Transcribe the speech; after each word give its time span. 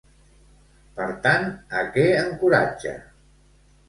Per 0.99 1.05
tant, 1.25 1.45
a 1.81 1.83
què 1.97 2.05
encoratja? 2.21 2.95